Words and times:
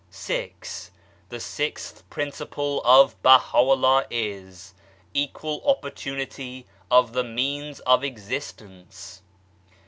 VI. 0.11 0.53
The 1.29 1.39
sixth 1.39 2.09
principle 2.09 2.81
of 2.83 3.21
Baha'u'llah 3.21 4.07
is: 4.09 4.73
Equal 5.13 5.61
opportunity 5.63 6.65
of 6.89 7.13
the 7.13 7.23
means 7.23 7.81
of 7.81 8.03
Existence. 8.03 9.21